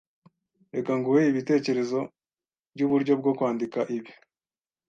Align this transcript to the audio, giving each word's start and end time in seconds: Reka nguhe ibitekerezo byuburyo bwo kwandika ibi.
Reka 0.75 0.91
nguhe 0.97 1.21
ibitekerezo 1.31 1.99
byuburyo 2.73 3.13
bwo 3.19 3.31
kwandika 3.37 3.79
ibi. 3.97 4.11